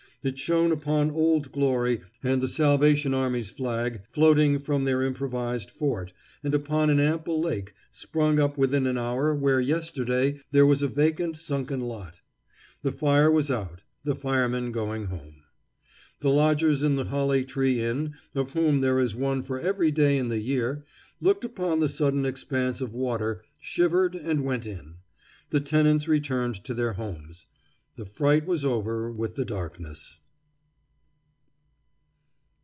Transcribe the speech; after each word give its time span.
It 0.23 0.37
shone 0.37 0.71
upon 0.71 1.09
Old 1.09 1.51
Glory 1.51 2.01
and 2.23 2.43
the 2.43 2.47
Salvation 2.47 3.11
Army's 3.11 3.49
flag 3.49 4.03
floating 4.11 4.59
from 4.59 4.83
their 4.83 5.01
improvised 5.01 5.71
fort, 5.71 6.13
and 6.43 6.53
upon 6.53 6.91
an 6.91 6.99
ample 6.99 7.41
lake, 7.41 7.73
sprung 7.89 8.39
up 8.39 8.55
within 8.55 8.85
an 8.85 8.99
hour 8.99 9.33
where 9.33 9.59
yesterday 9.59 10.39
there 10.51 10.67
was 10.67 10.83
a 10.83 10.87
vacant 10.87 11.37
sunken 11.37 11.79
lot. 11.81 12.21
The 12.83 12.91
fire 12.91 13.31
was 13.31 13.49
out, 13.49 13.81
the 14.03 14.13
firemen 14.13 14.71
going 14.71 15.05
home. 15.05 15.37
The 16.19 16.29
lodgers 16.29 16.83
in 16.83 16.97
the 16.97 17.05
Holly 17.05 17.43
Tree 17.43 17.81
Inn, 17.81 18.13
of 18.35 18.51
whom 18.51 18.81
there 18.81 18.99
is 18.99 19.15
one 19.15 19.41
for 19.41 19.59
every 19.59 19.89
day 19.89 20.17
in 20.19 20.27
the 20.27 20.37
year, 20.37 20.83
looked 21.19 21.43
upon 21.45 21.79
the 21.79 21.89
sudden 21.89 22.27
expanse 22.27 22.79
of 22.79 22.93
water, 22.93 23.41
shivered, 23.59 24.13
and 24.13 24.43
went 24.45 24.67
in. 24.67 24.97
The 25.49 25.61
tenants 25.61 26.07
returned 26.07 26.63
to 26.65 26.75
their 26.75 26.93
homes. 26.93 27.47
The 27.97 28.05
fright 28.05 28.47
was 28.47 28.63
over 28.63 29.11
with 29.11 29.35
the 29.35 29.43
darkness. 29.43 30.17